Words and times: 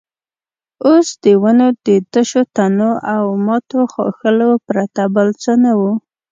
اوس 0.87 1.07
د 1.23 1.25
ونو 1.41 1.67
د 1.85 1.87
تشو 2.13 2.41
تنو 2.55 2.91
او 3.13 3.23
ماتو 3.45 3.79
ښاخلو 3.93 4.49
پرته 4.67 5.03
بل 5.15 5.27
څه 5.43 5.51
نه 5.63 5.71
وو. 5.79 5.91